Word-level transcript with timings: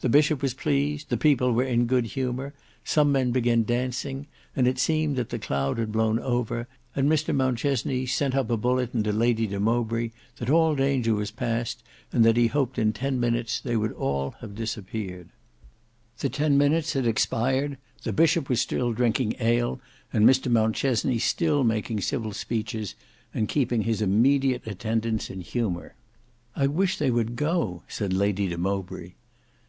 The 0.00 0.10
Bishop 0.10 0.40
was 0.40 0.54
pleased, 0.54 1.08
the 1.08 1.16
people 1.16 1.50
were 1.50 1.64
in 1.64 1.86
good 1.86 2.04
humour, 2.04 2.54
some 2.84 3.10
men 3.10 3.32
began 3.32 3.64
dancing, 3.64 4.28
it 4.54 4.78
seemed 4.78 5.16
that 5.16 5.30
the 5.30 5.38
cloud 5.40 5.78
had 5.78 5.90
blown 5.90 6.20
over, 6.20 6.68
and 6.94 7.10
Mr 7.10 7.34
Mountchesney 7.34 8.06
sent 8.06 8.36
up 8.36 8.48
a 8.48 8.56
bulletin 8.56 9.02
to 9.02 9.12
Lady 9.12 9.48
de 9.48 9.58
Mowbray 9.58 10.12
that 10.36 10.48
all 10.50 10.76
danger 10.76 11.12
was 11.12 11.32
past 11.32 11.82
and 12.12 12.24
that 12.24 12.36
he 12.36 12.46
hoped 12.46 12.78
in 12.78 12.92
ten 12.92 13.18
minutes 13.18 13.58
they 13.58 13.76
would 13.76 13.90
all 13.94 14.32
have 14.42 14.54
disappeared. 14.54 15.30
The 16.20 16.28
ten 16.28 16.56
minutes 16.56 16.92
had 16.92 17.04
expired: 17.06 17.76
the 18.04 18.12
Bishop 18.12 18.48
was 18.48 18.60
still 18.60 18.92
drinking 18.92 19.34
ale, 19.40 19.80
and 20.12 20.24
Mr 20.24 20.52
Mountchesney 20.52 21.18
still 21.18 21.64
making 21.64 22.00
civil 22.02 22.32
speeches 22.32 22.94
and 23.34 23.48
keeping 23.48 23.82
his 23.82 24.00
immediate 24.00 24.68
attendants 24.68 25.30
in 25.30 25.40
humour. 25.40 25.96
"I 26.54 26.68
wish 26.68 26.96
they 26.96 27.10
would 27.10 27.34
go," 27.34 27.82
said 27.88 28.12
Lady 28.12 28.46
de 28.46 28.56
Mowbray. 28.58 29.14